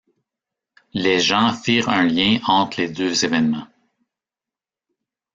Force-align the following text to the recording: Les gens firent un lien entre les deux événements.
Les 0.95 1.19
gens 1.19 1.53
firent 1.53 1.87
un 1.89 2.03
lien 2.05 2.39
entre 2.47 2.81
les 2.81 2.89
deux 2.89 3.23
événements. 3.23 3.67